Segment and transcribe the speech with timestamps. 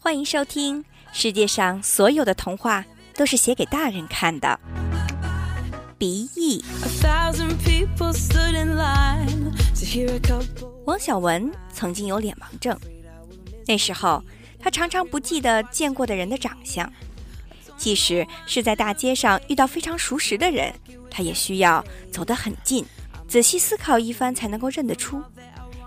[0.00, 0.84] 欢迎收听。
[1.12, 2.84] 世界上所有的童话
[3.14, 4.58] 都是写给大人看的。
[5.98, 6.62] 鼻翼。
[10.84, 12.78] 王小文曾经有脸盲症，
[13.66, 14.22] 那时候
[14.60, 16.90] 他常常不记得见过的人的长相，
[17.76, 20.72] 即使是在大街上遇到非常熟识的人，
[21.10, 22.84] 他也需要走得很近，
[23.26, 25.22] 仔细思考一番才能够认得出。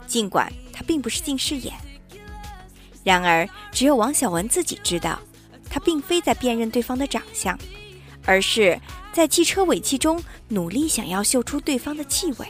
[0.07, 1.73] 尽管他并不是近视眼，
[3.04, 5.20] 然而只有王小文自己知道。
[5.71, 7.56] 他并非在辨认对方的长相，
[8.26, 8.82] 而是
[9.14, 12.48] 在汽车尾气中努力想要嗅出对方的气味。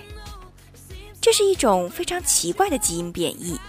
[1.20, 3.60] 这是一种非常奇怪的基因变异。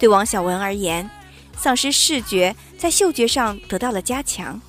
[0.00, 1.08] 对王小文而言，
[1.56, 4.60] 丧失视觉在嗅觉上得到了加强，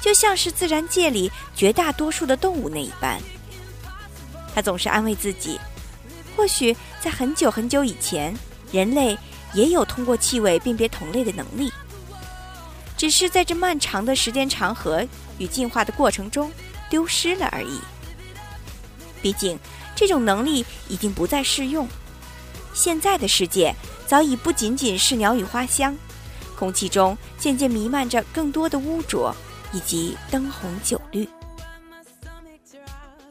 [0.00, 3.20] 就像是自然界里绝大多数的动物那一般。
[4.52, 5.60] 他总是安慰自己，
[6.36, 8.34] 或许在很久很久以前，
[8.72, 9.16] 人类
[9.54, 11.72] 也有通过气味辨别同类的能力。
[12.96, 15.04] 只是在这漫长的时间长河
[15.38, 16.52] 与进化的过程中
[16.88, 17.80] 丢失了而已。
[19.20, 19.58] 毕竟，
[19.96, 21.88] 这种能力已经不再适用。
[22.72, 23.74] 现在的世界
[24.06, 25.96] 早已不仅仅是鸟语花香，
[26.56, 29.34] 空气中渐渐弥漫着更多的污浊
[29.72, 31.28] 以及灯红酒绿。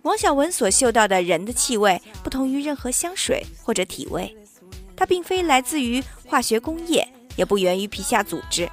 [0.01, 4.35] 王小文所嗅到的人的气味不同于任何香水或者体味，
[4.95, 8.69] 它并非来自于化学工业，也不源于皮下组织。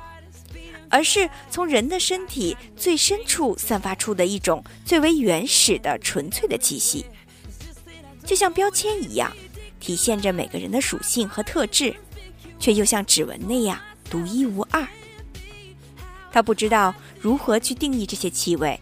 [0.88, 7.04] 而是从人的身体最深处散发出的一种最为原始的纯粹的气息，
[8.24, 9.36] 就像标签一样，
[9.80, 11.92] 体现着每个人的属性和特质，
[12.60, 13.76] 却又像指纹那样
[14.08, 14.86] 独一无二。
[16.30, 18.80] 他不知道如何去定义这些气味，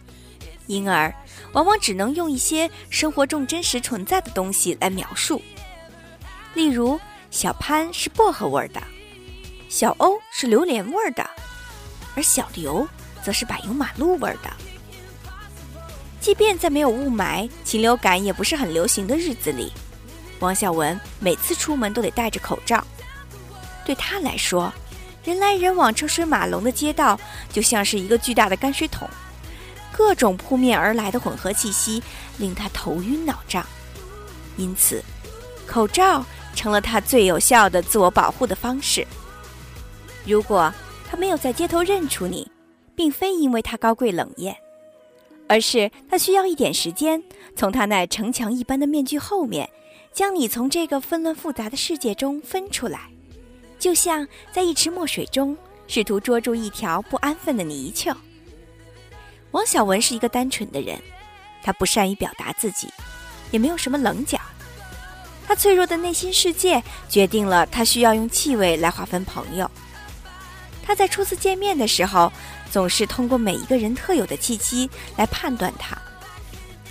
[0.67, 1.11] 因而
[1.53, 5.41] 往往只能用一些生活中真实存在的东西来描述。
[6.53, 6.99] 例如，
[7.37, 8.81] 小潘是薄荷味的，
[9.69, 11.23] 小欧是榴莲味的。
[12.15, 12.87] 而小刘
[13.23, 14.51] 则是柏油马路味儿的。
[16.19, 19.71] 即便在没有雾霾、禽流感也不是很流行的日子里，
[20.39, 22.83] 王小文每次出门都得戴着口罩。
[23.85, 24.73] 对他来说，
[25.23, 27.19] 人来人往、车水马龙的街道
[27.53, 29.07] 就像是一个巨大的泔水桶，
[29.91, 32.01] 各种扑面而来的混合气息
[32.39, 33.63] 令他头晕脑胀。
[34.57, 35.03] 因此，
[35.67, 36.25] 口罩
[36.57, 39.05] 成了他最有效的自我保护的方式。
[40.25, 40.73] 如果
[41.07, 42.49] 他没有在街头认出你，
[42.95, 44.57] 并非因为他高贵冷艳，
[45.47, 47.21] 而是他需要一点时间，
[47.55, 49.69] 从他那城墙一般的面具后面，
[50.11, 53.11] 将你从这个纷乱复杂的世界中分出来，
[53.77, 55.55] 就像在一池墨水中
[55.87, 58.17] 试图捉住一条不安分的泥鳅。
[59.51, 60.99] 王小文是一个单纯的人，
[61.63, 62.89] 他不善于表达自己，
[63.51, 64.39] 也没有什么棱角。
[65.47, 69.69] 他脆弱的内心世界决定了他需要用气味来划分朋友。
[70.83, 72.31] 他在初次见面的时候，
[72.69, 75.97] 总是通过每一个人特有的气息来判断他。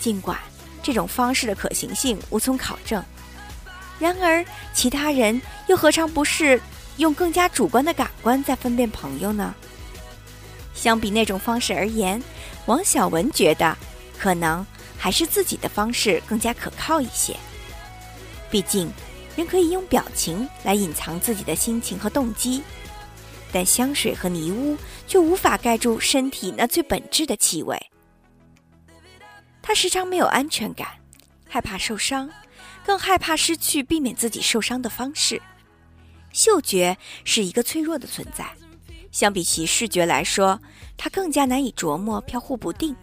[0.00, 0.39] 尽管
[0.83, 3.05] 这种方式的可行性无从考证，
[3.99, 6.61] 然而其他人又何尝不是
[6.97, 9.55] 用更加主观的感官在分辨朋友呢？
[10.75, 12.22] 相比那种方式而言，
[12.66, 13.77] 王小文觉得
[14.19, 14.65] 可能
[14.97, 17.37] 还是自己的方式更加可靠一些。
[18.56, 18.91] 毕竟，
[19.37, 22.62] 人可以用表情来隐藏自己的心情和动机。
[23.53, 27.78] 但香水和泥污却无法盖住身体那最本质的气味。
[29.61, 30.89] 他时常没有安全感，
[31.47, 32.31] 害怕受伤，
[32.83, 35.39] 更害怕失去避免自己受伤的方式。
[36.33, 38.50] 嗅觉是一个脆弱的存在，
[39.12, 40.59] 相比起视觉来说，
[40.97, 42.97] 它更加难以琢磨、飘忽不定。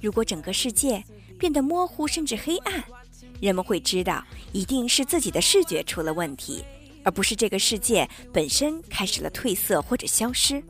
[0.00, 1.04] 如果整个世界
[1.38, 2.82] 变得模糊甚至黑暗，
[3.44, 6.64] 人们会知道一定是自己的视觉出了问题。
[7.04, 10.64] 而不是这个世界本身开始了褪色或者消失，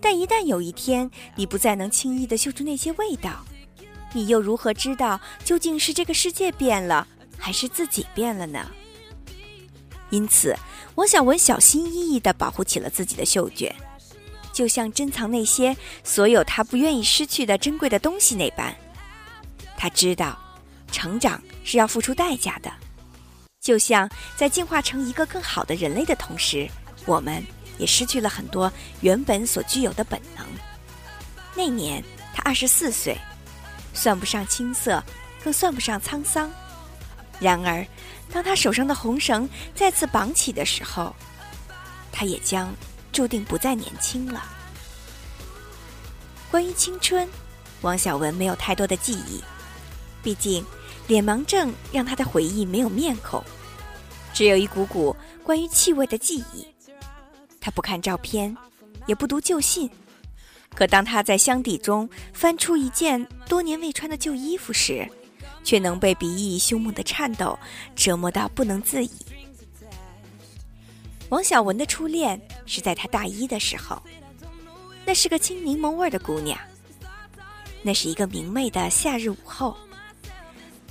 [0.00, 3.44] 但一旦有一天你不再能轻易地嗅出那些味道，
[4.12, 7.06] 你又如何知道究竟是这个世界变了，
[7.38, 8.68] 还是自己变了呢？
[10.10, 10.56] 因此，
[10.96, 13.72] 王小文小心翼翼地保护起了自己的嗅觉，
[14.52, 18.74] 就像珍藏那些所有他不愿意失去的珍贵的东西那般。
[19.76, 20.36] 他知道，
[20.94, 22.72] 成长是要付出代价的。
[23.60, 26.70] 就像在进化成一个更好的人类的同时，
[27.04, 27.44] 我们
[27.78, 30.46] 也失去了很多原本所具有的本能。
[31.56, 33.18] 那年他二十四岁，
[33.92, 35.02] 算不上青涩，
[35.42, 36.48] 更算不上沧桑。
[37.40, 37.84] 然而，
[38.32, 41.12] 当他手上的红绳再次绑起的时候，
[42.12, 42.72] 他也将
[43.12, 44.44] 注定不再年轻了。
[46.50, 47.28] 关于青春，
[47.80, 49.42] 王小文没有太多的记忆，
[50.22, 50.64] 毕竟。
[51.06, 53.42] 脸盲症让他的回忆没有面孔，
[54.32, 56.66] 只有一股股关于气味的记忆。
[57.60, 58.56] 他不看照片，
[59.06, 59.90] 也不读旧信，
[60.74, 65.06] 可当他在箱底中翻出一件多年未穿的旧衣服时，
[65.62, 67.58] 却能被鼻翼凶猛的颤抖
[67.94, 69.10] 折磨到不能自已。
[71.30, 74.02] 王小文的初恋是在他大一的时候，
[75.04, 76.58] 那是个青柠檬味的姑娘。
[77.82, 79.76] 那是一个明媚的夏日午后，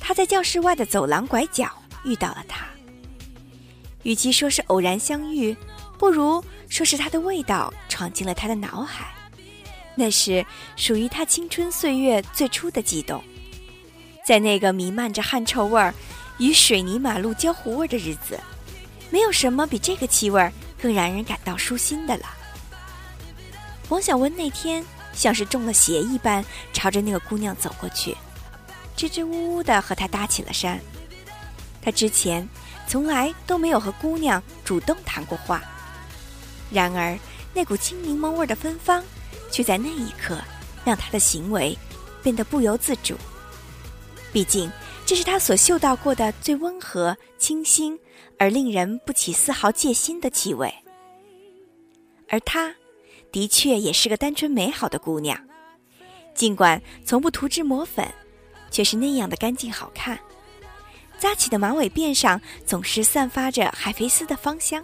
[0.06, 1.72] 他在教室外的走廊拐角
[2.04, 2.66] 遇到了她。
[4.04, 5.56] 与其说是偶然相遇，
[5.98, 9.14] 不如说是她的味道闯进了他的脑海。
[9.96, 10.46] 那是
[10.76, 13.24] 属于他青春岁月最初的悸动。
[14.26, 15.94] 在那个弥漫着汗臭味儿
[16.38, 18.38] 与水泥马路焦糊味的日子，
[19.10, 20.52] 没有什么比这个气味
[20.82, 22.26] 更让人感到舒心的了。
[23.88, 24.84] 王小文那天。
[25.16, 28.18] 像是中了邪一般，朝着那个姑娘走过去，
[28.96, 30.80] 支支吾吾地和她搭起了讪。
[31.82, 32.48] 他之前
[32.88, 35.62] 从来都没有和姑娘主动谈过话，
[36.72, 37.18] 然而
[37.54, 39.04] 那股青柠檬味的芬芳，
[39.52, 40.40] 却在那一刻
[40.86, 41.78] 让他的行为
[42.22, 43.16] 变得不由自主。
[44.32, 44.72] 毕竟，
[45.06, 48.00] 这是他所嗅到过的最温和、清新
[48.40, 50.74] 而令人不起丝毫戒心的气味，
[52.30, 52.74] 而他。
[53.32, 55.36] 的确也是个单纯美好的姑娘，
[56.36, 58.08] 尽管从不涂脂抹粉，
[58.74, 60.20] 却是那样的干净好看。
[61.20, 64.84] 扎起的马尾辫上总是散发着海飞丝的芳香。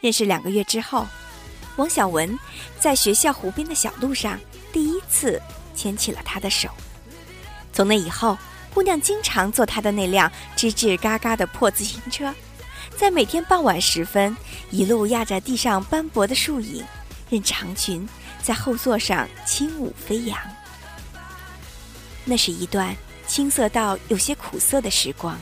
[0.00, 1.06] 认识两个月之后，
[1.76, 2.36] 王小文
[2.80, 4.40] 在学校湖边的小路上
[4.72, 5.40] 第一次
[5.76, 6.68] 牵起了她的手。
[7.72, 8.36] 从那以后，
[8.72, 12.34] 姑娘经常坐他的那辆吱吱嘎嘎的破自行车，
[12.96, 14.36] 在每天傍晚时分，
[14.70, 16.84] 一路压着地上斑驳的树影。
[17.30, 18.06] 任长裙
[18.42, 20.38] 在后座上轻舞飞扬，
[22.24, 25.38] 那是一段青涩到有些苦涩的时光。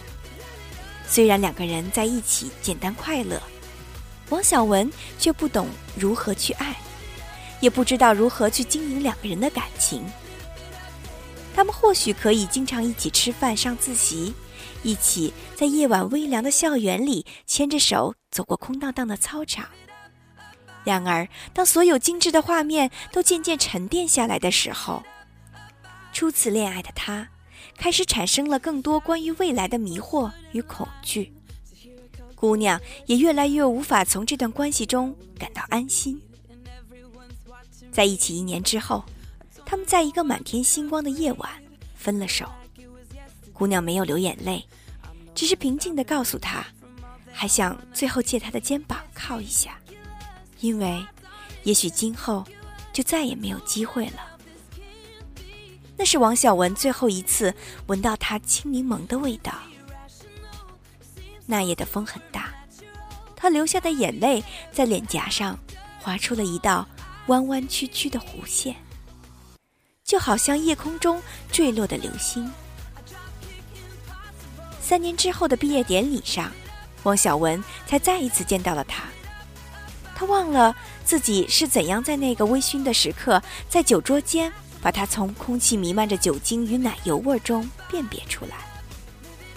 [1.06, 3.40] 虽然两个人在一起简单快乐，
[4.31, 6.75] 王小文却不懂如何去爱，
[7.61, 10.05] 也不知道如何去经营两个人的感情。
[11.55, 14.34] 他们或许可以经常一起吃饭、上自习，
[14.82, 19.67] 一起在夜晚微凉的校园里牵着手走过空荡荡的操场。
[20.82, 25.02] 然而，当所有精致的画面都渐渐沉淀下来的时候，
[26.12, 27.29] 初次恋爱的他
[27.76, 31.32] 开始产生了更多关于未来的迷惑与恐惧。
[32.35, 36.20] 姑娘也越来越无法从这段关系中感到安心。
[37.91, 39.05] 在一起一年之后，
[39.64, 41.50] 他们在一个满天星光的夜晚
[41.94, 42.49] 分了手。
[43.53, 44.65] 姑娘没有流眼泪，
[45.35, 46.67] 只是平静地告诉他，
[47.32, 49.79] 还想最后借他的肩膀靠一下。
[50.61, 51.05] 因为，
[51.62, 52.44] 也许今后
[52.93, 54.31] 就再也没有机会了。
[56.02, 57.54] 那是王小文最后一次
[57.87, 59.54] 闻到他青柠檬的味道。
[61.46, 62.52] 那夜的风很大，
[63.37, 65.56] 他流下的眼泪在脸颊上
[66.00, 66.84] 划出了一道
[67.28, 68.75] 弯弯曲曲的弧线，
[70.02, 71.22] 就好像夜空中
[71.52, 72.50] 坠落的流星。
[74.81, 76.50] 三年之后的毕业典礼上，
[77.05, 79.05] 王小文才再一次见到了他。
[80.16, 80.75] 他忘了
[81.05, 84.52] 自己是怎样在那个微醺的时刻，在酒桌间
[84.82, 88.56] 把它从空气弥漫着酒精与奶油味中辨别出来，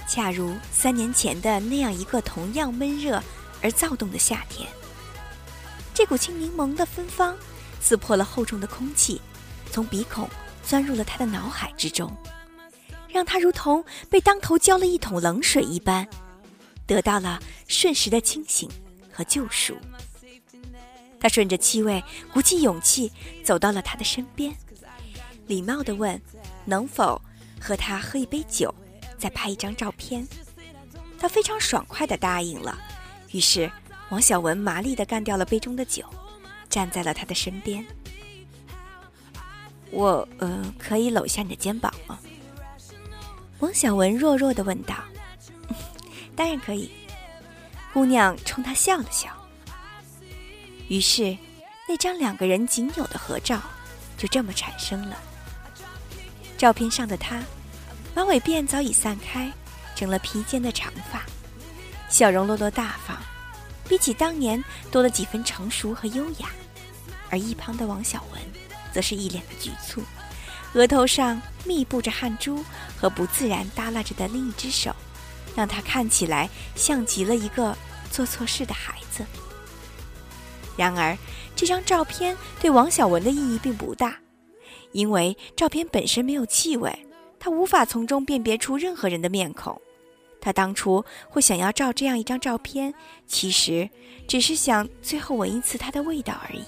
[0.08, 3.22] 恰如三年前的那样一个同样闷热
[3.62, 4.70] 而躁动的夏天。
[5.96, 7.36] 这股青柠檬的芬芳
[7.82, 9.20] 刺破了厚重的空气，
[9.72, 10.30] 从鼻孔
[10.64, 12.16] 钻入了他的脑海之中，
[13.10, 16.08] 让他如同被当头浇了一桶冷水一般，
[16.86, 18.70] 得到了瞬时的清醒
[19.12, 19.76] 和救赎。
[21.20, 23.12] 他顺着气味，鼓起勇气
[23.44, 24.56] 走到了他的身边，
[25.48, 26.20] 礼貌地问
[26.66, 27.22] ：“能否
[27.60, 28.74] 和他喝一杯酒，
[29.18, 30.28] 再拍一张照片？”
[31.20, 32.78] 他非常爽快地答应了。
[33.32, 33.72] 于是，
[34.10, 36.06] 王小文麻利地干掉了杯中的酒，
[36.70, 37.86] 站在了他的身边。
[39.92, 42.20] “我呃，可以搂一下你的肩膀吗？”
[43.60, 44.96] 王小文弱弱地问道。
[46.36, 46.92] “当然可以。”
[47.94, 49.30] 姑娘冲他笑了笑。
[50.90, 51.38] 于是，
[51.88, 53.62] 那张两个人仅有的合照
[54.18, 55.18] 就这么产生了。
[56.58, 57.42] 照片上的他，
[58.16, 59.52] 马尾辫早已散开，
[59.96, 61.24] 成了披肩的长发，
[62.10, 63.18] 笑容落落大方，
[63.90, 66.50] 比起当年多了几分成熟和优雅。
[67.30, 68.42] 而一旁的王小文，
[68.94, 70.02] 则是一脸的局促，
[70.74, 72.64] 额头上密布着汗珠
[72.98, 74.96] 和不自然耷拉着的另一只手，
[75.56, 77.76] 让他看起来像极了一个
[78.12, 79.26] 做错事的孩子。
[80.78, 81.18] 然而，
[81.56, 84.16] 这张照片对王小文的意义并不大，
[84.96, 87.06] 因为照片本身没有气味，
[87.38, 89.80] 他无法从中辨别出任何人的面孔。
[90.40, 92.94] 他当初会想要照这样一张照片，
[93.28, 93.90] 其实
[94.26, 96.64] 只是想最后闻一次它的味道而已。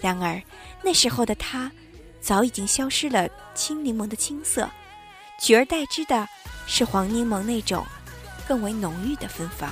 [0.00, 0.42] 然而，
[0.82, 1.70] 那时候的他，
[2.20, 4.68] 早已经消失了青柠檬的青色，
[5.40, 6.26] 取而代之的
[6.66, 7.86] 是黄柠檬那种
[8.48, 9.70] 更为浓郁的芬芳。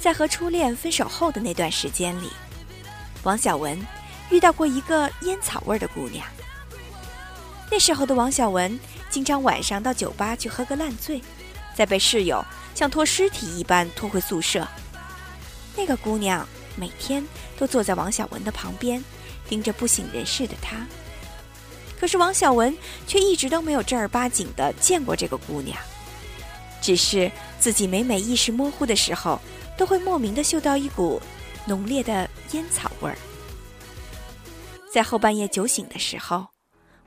[0.00, 2.28] 在和初恋分手后的那段时间里，
[3.22, 3.78] 王小文
[4.30, 6.26] 遇到过一个烟草味的姑娘。
[7.70, 11.20] 那时候的王小文经常晚上到酒吧去喝个烂醉，
[11.74, 14.66] 再被室友像拖尸体一般拖回宿舍。
[15.76, 17.26] 那个姑娘每天
[17.58, 19.02] 都坐在王小文的旁边，
[19.48, 20.86] 盯着不省人事的他。
[21.98, 22.76] 可是王小文
[23.06, 25.78] 却一直都没有正儿八经的见过这个姑娘，
[26.80, 29.40] 只是自己每每意识模糊的时候。
[29.74, 31.20] 都会莫名的嗅到一股
[31.64, 33.16] 浓烈的烟草味儿。
[34.92, 36.48] 在后半夜酒醒的时候，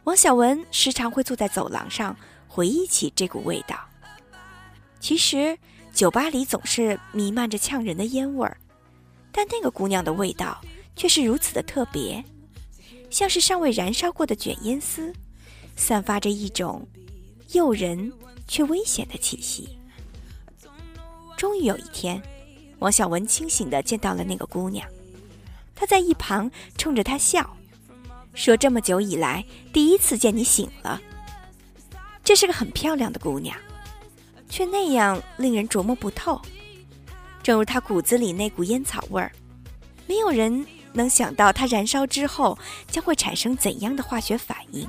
[0.05, 3.79] 王小文时常会坐在走廊上回忆起这股味道。
[4.99, 5.55] 其实
[5.93, 8.57] 酒吧里总是弥漫着呛人的烟味儿，
[9.31, 10.59] 但那个姑娘的味道
[10.95, 12.25] 却是如此的特别，
[13.11, 15.13] 像是尚未燃烧过的卷烟丝，
[15.75, 16.87] 散发着一种
[17.51, 18.11] 诱人
[18.47, 19.77] 却危险的气息。
[21.37, 22.19] 终于有一天。
[22.79, 24.85] 王小文清醒地见到了那个姑娘，
[25.73, 27.55] 她在一旁冲着他笑，
[28.35, 31.01] 说：“这么久以来，第一次见你醒了。”
[32.23, 33.57] 这是个很漂亮的姑娘，
[34.49, 36.39] 却那样令人琢磨不透。
[37.41, 39.31] 正如她骨子里那股烟草味儿，
[40.05, 44.87] 没有人能想到她燃烧之后将会产生怎样的化学反应。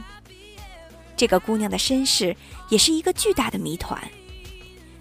[1.16, 2.36] 这个姑娘的身世
[2.68, 3.98] 也是一个巨大的谜团。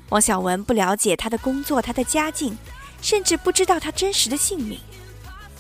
[0.09, 2.55] 王小文不了解她的工作，她的家境。
[3.01, 4.79] 甚至不知道她真实的姓名，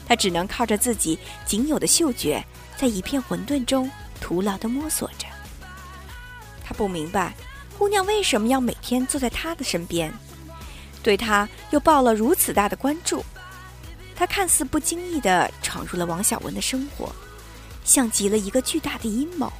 [0.07, 2.43] 他只能靠着自己仅有的嗅觉，
[2.77, 3.89] 在一片混沌中
[4.19, 5.27] 徒劳地摸索着。
[6.63, 7.33] 他不明白，
[7.77, 10.13] 姑娘为什么要每天坐在他的身边，
[11.03, 13.23] 对他又抱了如此大的关注。
[14.15, 17.13] 他看似不经意地闯入了王小文的生活，
[17.83, 19.51] 像极了一个巨大的阴谋，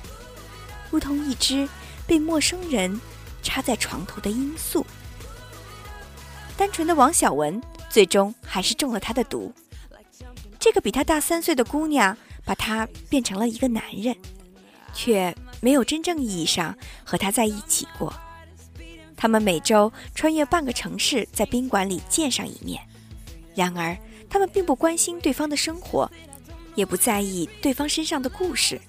[0.89, 1.67] 如同一只
[2.07, 2.99] 被陌生人
[3.43, 4.85] 插在床头的罂粟。
[6.57, 7.61] 单纯的王小文。
[7.87, 9.53] 最终还是中了他的毒。
[10.59, 14.15] 这个比他大三岁的姑娘，把他变成了一个男人，
[14.93, 18.13] 却没有真正意义上和他在一起过。
[19.17, 22.81] 他们每周穿越半个城市，在宾馆里见上一面。
[23.55, 23.97] 然而，
[24.29, 26.09] 他们并不关心对方的生活，
[26.75, 28.79] 也不在意对方身上的故事，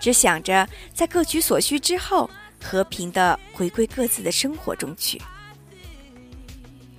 [0.00, 2.28] 只想着在各取所需之后，
[2.60, 5.22] 和平的回归各自的生活中去。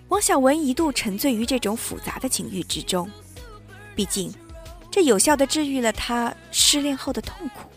[0.08, 3.12] 王小文一度沉醉于这种复杂的情欲之中，
[3.94, 4.34] 毕竟，
[4.90, 7.70] 这有效的治愈了他失恋后的痛苦。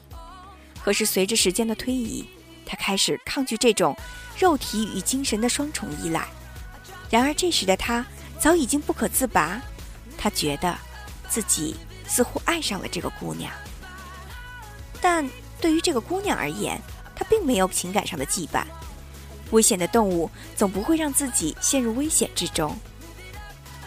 [0.83, 2.29] 可是随着时间的推移，
[2.65, 3.97] 他开始抗拒这种
[4.39, 6.27] 肉体与精神的双重依赖。
[7.11, 8.05] 然而这时的他
[8.39, 9.61] 早已经不可自拔，
[10.17, 10.77] 他觉得
[11.29, 11.77] 自己
[12.07, 13.53] 似乎爱上了这个姑娘。
[15.01, 15.29] 但
[15.61, 16.81] 对于这个姑娘而言，
[17.15, 18.65] 她并没有情感上的羁绊。
[19.51, 22.75] 危险的动物总不会让自己陷入危险之中。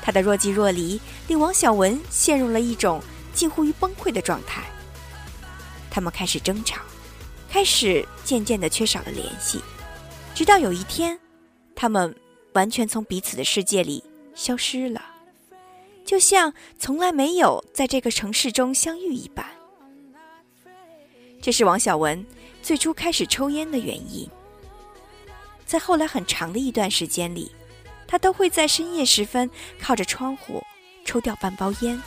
[0.01, 3.01] 他的若即若离令王小文陷入了一种
[3.33, 4.63] 近乎于崩溃的状态。
[5.89, 6.81] 他们开始争吵，
[7.49, 9.61] 开始渐渐的缺少了联系，
[10.33, 11.19] 直到有一天，
[11.75, 12.15] 他们
[12.53, 15.03] 完全从彼此的世界里消失了，
[16.05, 19.45] 就像从来没有在这个城市中相遇一般。
[21.41, 22.25] 这是王小文
[22.61, 24.29] 最初开始抽烟的原因。
[25.65, 27.51] 在后来很长的一段时间里，
[28.07, 29.49] 他都会在深夜时分
[29.79, 30.63] 靠着窗户
[31.05, 32.01] 抽掉半包烟，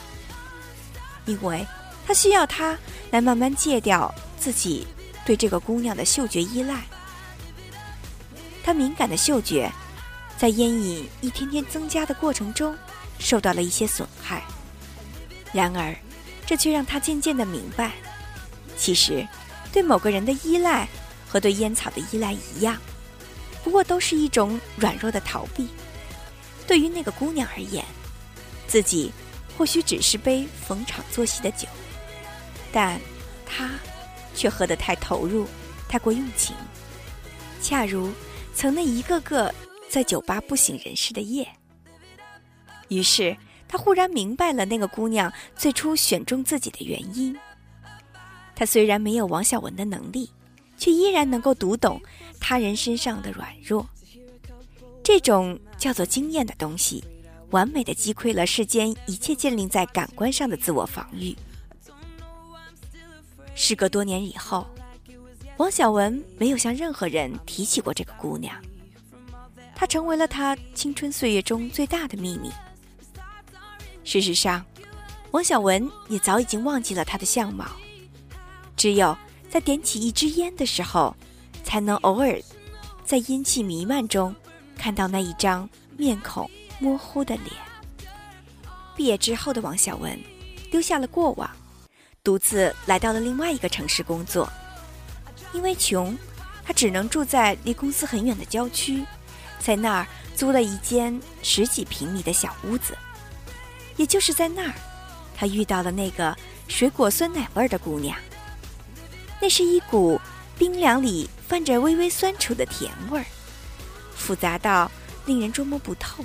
[1.26, 1.66] 因为
[2.06, 2.78] 他需要他
[3.10, 4.86] 来慢慢戒掉自己
[5.24, 6.82] 对这个姑娘的嗅觉依赖。
[8.64, 9.70] 他敏感的嗅觉，
[10.36, 12.76] 在烟瘾一天天增加的过程中
[13.18, 14.42] 受到了一些损害。
[15.52, 15.94] 然而，
[16.44, 17.92] 这却让他渐渐的明白，
[18.76, 19.26] 其实
[19.72, 20.88] 对某个人的依赖
[21.28, 22.76] 和对烟草的依赖一样。
[23.62, 25.68] 不过都是一种软弱的逃避。
[26.66, 27.84] 对于那个姑娘而言，
[28.66, 29.12] 自己
[29.56, 31.66] 或许只是杯逢场作戏的酒，
[32.72, 33.00] 但
[33.44, 33.70] 他
[34.34, 35.46] 却喝得太投入，
[35.88, 36.54] 太过用情。
[37.62, 38.12] 恰如
[38.54, 39.54] 曾那一个个
[39.88, 41.48] 在酒吧不省人事的夜。
[42.88, 43.36] 于是
[43.66, 47.36] 他忽然明白了那个姑娘最初选中自己的原因。
[48.54, 50.30] 他虽然没有王小文的能力。
[50.78, 51.98] 却依然能够读懂
[52.38, 53.88] 他人身上的软弱，
[55.02, 57.02] 这种叫做经验的东西，
[57.50, 61.34] 完美的击溃了世间一切建立在感官上的自我防御。
[63.54, 64.66] 事隔多年以后，
[65.56, 68.54] 王小文没有向任何人提起过这个姑娘，
[69.74, 72.50] 她成为了他青春岁月中最大的秘密。
[74.04, 74.64] 事实上，
[75.30, 77.64] 王小文也早已经忘记了她的相貌，
[78.76, 79.16] 只有
[79.48, 81.16] 在点起一支烟的时候，
[81.64, 82.38] 才能偶尔
[83.04, 84.34] 在烟气弥漫中
[84.76, 87.52] 看到那一张面孔模糊的脸。
[88.96, 90.18] 毕业之后的王小文
[90.70, 91.50] 丢下了过往，
[92.24, 94.50] 独自来到了另外一个城市工作。
[95.52, 96.16] 因为穷，
[96.64, 99.04] 他只能住在离公司很远的郊区，
[99.58, 102.96] 在那儿租了一间十几平米的小屋子。
[103.96, 104.74] 也就是在那儿，
[105.34, 106.36] 他遇到了那个
[106.68, 108.16] 水果酸奶味儿的姑娘。
[109.40, 110.20] 那是一股
[110.58, 113.24] 冰凉里泛着微微酸楚的甜味儿，
[114.14, 114.90] 复杂到
[115.26, 116.24] 令人捉摸不透。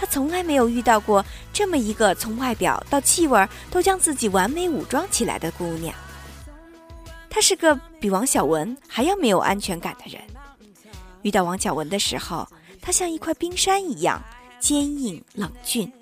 [0.00, 5.94] 他从来没有遇到过这么一个从外表到气味都将自己完美武装起来的姑娘。
[7.28, 10.18] 他是个比王小文还要没有安全感的人。
[11.20, 12.48] 遇到王小文的时候，
[12.80, 14.22] 他像一块冰山一样
[14.58, 15.92] 坚硬冷峻，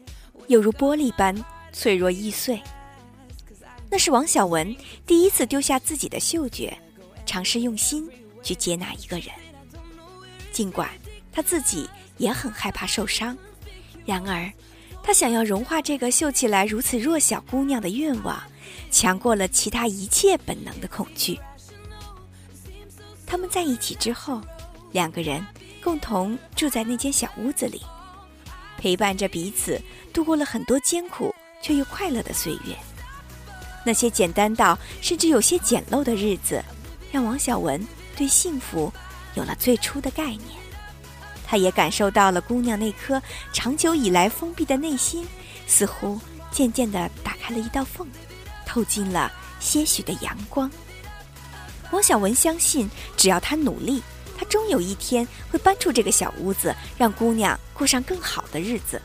[0.47, 1.35] 犹如玻璃般
[1.73, 2.63] 脆弱易碎。
[3.91, 4.77] 那是王小文
[5.09, 6.79] 第一次丢下自己的嗅觉，
[7.27, 8.09] 尝试用心
[8.45, 9.29] 去接纳一个人。
[10.53, 10.89] 尽管
[11.33, 13.37] 他自己也很害怕受伤，
[14.09, 14.51] 然而
[15.03, 18.43] 他想要融化这个秀起来如此弱小姑娘的愿望。
[18.91, 21.39] 强过了其他一切本能的恐惧。
[23.27, 24.41] 他们在一起之后，
[24.93, 25.47] 两个人
[25.83, 27.83] 共同住在那间小屋子里，
[28.79, 29.79] 陪伴着彼此
[30.11, 32.75] 度过了很多艰苦却又快乐的岁月。
[33.85, 36.65] 那些简单到甚至有些简陋的日子，
[37.13, 37.87] 让王小文
[38.17, 38.91] 对幸福
[39.35, 40.68] 有了最初的概念。
[41.49, 43.21] 他也感受到了姑娘那颗
[43.53, 45.27] 长久以来封闭的内心，
[45.67, 48.07] 似乎渐渐地打开了一道缝。
[48.67, 50.71] 透进了些许的阳光。
[51.91, 52.87] 王小文相信，
[53.17, 54.03] 只要他努力，
[54.37, 59.01] 他终有一天会搬出这个小屋子，让姑娘过上更好的日子。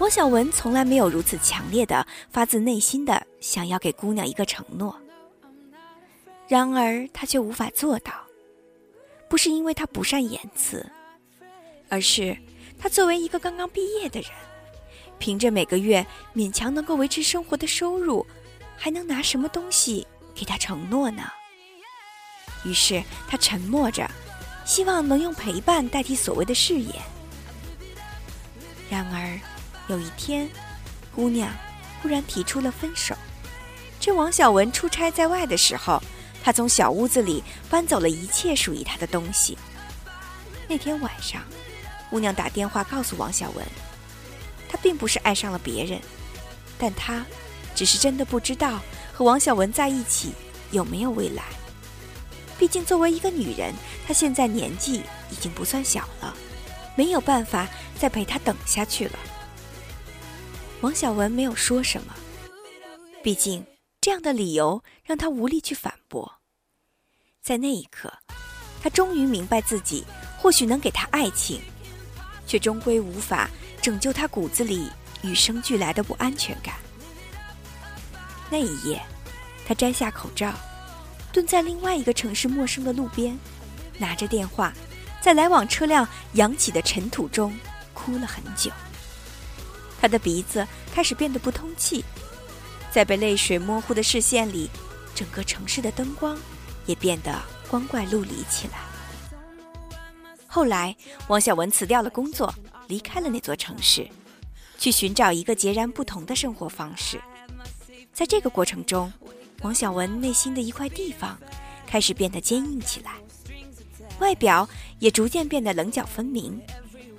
[0.00, 4.94] 王小文从来没有如此强烈的、发自内心的想要给姑娘一个承诺，
[6.48, 8.12] 然而他却无法做到，
[9.28, 10.84] 不是因为他不善言辞，
[11.88, 12.36] 而是
[12.78, 14.30] 他作为一个刚刚毕业的人。
[15.18, 18.26] 凭着每个月勉强能够维持生活的收入，
[18.76, 21.22] 还能拿什么东西给他承诺呢？
[22.64, 24.06] 于是他沉默着，
[24.64, 26.92] 希望能用陪伴代替所谓的誓言。
[28.90, 29.40] 然而，
[29.88, 30.48] 有一天，
[31.14, 31.50] 姑娘
[32.02, 33.14] 忽然提出了分手。
[33.98, 36.00] 趁王小文出差在外的时候，
[36.46, 39.58] 他从小屋子里搬走了一切属于他的东西。
[40.68, 41.42] 那天晚上，
[42.08, 43.66] 姑娘打电话告诉王小文。
[44.68, 46.00] 她并不是爱上了别人，
[46.78, 47.26] 但她
[47.74, 48.78] 只是真的不知道
[49.12, 50.34] 和王小文在一起
[50.70, 51.42] 有没有未来。
[52.56, 53.74] 毕竟作为一个女人，
[54.06, 56.32] 她现在年纪已经不算小了，
[56.94, 57.66] 没有办法
[57.98, 59.18] 再陪他等下去了。
[60.80, 62.14] 王小文没有说什么，
[63.20, 63.66] 毕竟
[64.06, 66.38] 这样的理由让他无力去反驳。
[67.42, 68.12] 在那一刻，
[68.80, 70.04] 他终于明白自己
[70.38, 71.60] 或许能给他爱情，
[72.46, 73.50] 却终归无法。
[73.82, 74.88] 拯救他骨子里
[75.22, 76.76] 与生俱来的不安全感。
[78.48, 79.02] 那一夜，
[79.66, 80.54] 他摘下口罩，
[81.32, 83.36] 蹲在另外一个城市陌生的路边，
[83.98, 84.72] 拿着电话，
[85.20, 87.52] 在来往车辆扬起的尘土中
[87.92, 88.70] 哭了很久。
[90.00, 90.64] 他的鼻子
[90.94, 92.04] 开始变得不通气，
[92.96, 94.70] 在被泪水模糊的视线里，
[95.14, 96.34] 整个城市的灯光
[96.86, 98.78] 也变得光怪陆离起来。
[100.46, 100.96] 后来，
[101.28, 102.50] 王小文辞掉了工作。
[102.88, 104.08] 离开了那座城市，
[104.78, 107.20] 去寻找一个截然不同的生活方式。
[108.14, 109.12] 在这个过程中，
[109.60, 111.36] 王小文内心的一块地方
[111.86, 113.12] 开始变得坚硬起来，
[114.20, 114.66] 外表
[115.00, 116.58] 也逐渐变得棱角分明。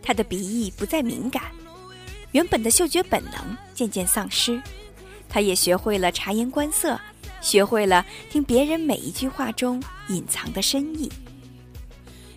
[0.01, 1.43] 他的鼻翼不再敏感，
[2.31, 4.59] 原本的嗅觉本能渐渐丧失。
[5.29, 6.99] 他也学会了察言观色，
[7.41, 11.11] 学会了听别人每一句话中隐藏的深意。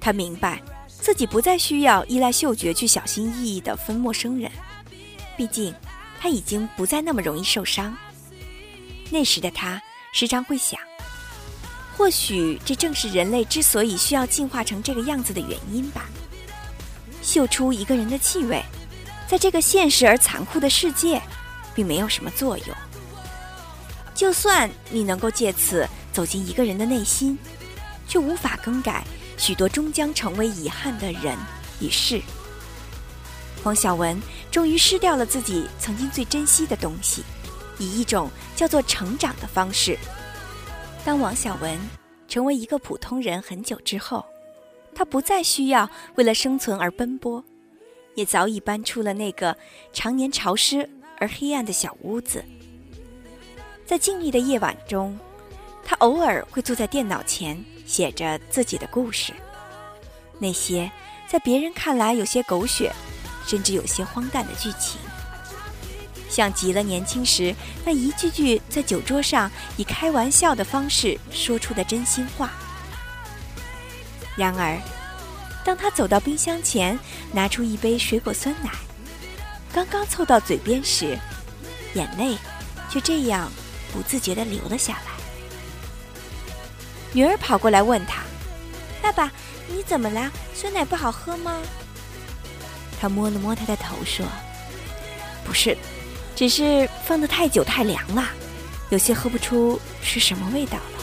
[0.01, 0.61] 他明白。
[1.03, 4.53] 自己不再需要依赖嗅觉去小心翼翼地分陌生人，
[5.35, 5.75] 毕竟
[6.21, 7.97] 他已经不再那么容易受伤。
[9.09, 9.81] 那时的他
[10.13, 10.79] 时常会想，
[11.97, 16.05] 或许这正是人类之所以需要进化成这个样子的原因吧。
[17.23, 18.63] 嗅出一个人的气味，
[19.27, 21.21] 在这个现实而残酷的世界，
[21.81, 22.77] 并没有什么作用。
[24.15, 27.39] 就算你能够借此走进一个人的内心，
[28.07, 29.03] 却无法更改。
[29.39, 31.35] 许多终将成为遗憾的人
[31.81, 32.21] 与事。
[33.65, 37.25] 黄晓文终于失掉了自己曾经最珍惜的东西，
[37.79, 39.99] 以一种叫做成长的方式。
[41.03, 41.79] 当王小文
[42.29, 44.23] 成为一个普通人很久之后，
[44.95, 47.43] 他不再需要为了生存而奔波，
[48.17, 49.57] 也早已搬出了那个
[49.95, 50.87] 常年潮湿
[51.21, 52.45] 而黑暗的小屋子。
[53.87, 55.17] 在静谧的夜晚中，
[55.85, 59.33] 他偶尔会坐在电脑前写着自己的故事，
[60.39, 60.91] 那些
[61.29, 62.93] 在别人看来有些狗血，
[63.47, 65.01] 甚至有些荒诞的剧情。
[66.29, 67.53] 像极了年轻时
[67.85, 72.53] 那一句句在酒桌上以开玩笑的方式说出的真心话。
[74.37, 74.79] 然而，
[75.65, 76.97] 当他走到冰箱前，
[77.33, 78.71] 拿出一杯水果酸奶，
[79.73, 81.19] 刚刚凑到嘴边时，
[81.95, 82.37] 眼泪
[82.89, 83.51] 就这样
[83.93, 85.13] 不自觉地流了下来。
[87.13, 88.23] 女儿跑过来问他
[89.03, 89.31] ：“爸爸，
[89.69, 90.31] 你怎么了？
[90.55, 91.61] 酸奶不好喝吗？”
[93.01, 94.27] 他摸了摸他的头，说
[95.45, 95.77] ：“不是。”
[96.37, 98.25] 只是放得太久太凉了，
[98.89, 101.00] 有些喝不出是什么味道了。